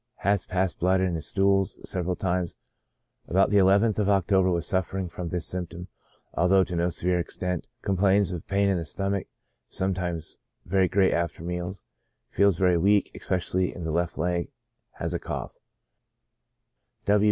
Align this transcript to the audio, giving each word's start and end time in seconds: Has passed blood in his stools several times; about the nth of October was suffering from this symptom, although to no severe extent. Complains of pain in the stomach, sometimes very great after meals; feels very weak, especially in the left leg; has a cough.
Has 0.25 0.47
passed 0.47 0.79
blood 0.79 0.99
in 0.99 1.13
his 1.13 1.27
stools 1.27 1.77
several 1.87 2.15
times; 2.15 2.55
about 3.27 3.51
the 3.51 3.59
nth 3.59 3.99
of 3.99 4.09
October 4.09 4.49
was 4.49 4.65
suffering 4.65 5.07
from 5.07 5.29
this 5.29 5.45
symptom, 5.45 5.89
although 6.33 6.63
to 6.63 6.75
no 6.75 6.89
severe 6.89 7.19
extent. 7.19 7.67
Complains 7.83 8.31
of 8.31 8.47
pain 8.47 8.67
in 8.67 8.79
the 8.79 8.85
stomach, 8.85 9.27
sometimes 9.69 10.39
very 10.65 10.87
great 10.87 11.13
after 11.13 11.43
meals; 11.43 11.83
feels 12.27 12.57
very 12.57 12.79
weak, 12.79 13.11
especially 13.13 13.75
in 13.75 13.83
the 13.83 13.91
left 13.91 14.17
leg; 14.17 14.49
has 14.93 15.13
a 15.13 15.19
cough. 15.19 15.59